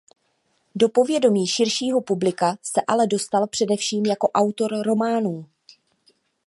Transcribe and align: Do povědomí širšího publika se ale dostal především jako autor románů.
Do 0.75 0.89
povědomí 0.89 1.47
širšího 1.47 2.01
publika 2.01 2.57
se 2.61 2.81
ale 2.87 3.07
dostal 3.07 3.47
především 3.47 4.05
jako 4.05 4.29
autor 4.29 4.81
románů. 4.81 5.49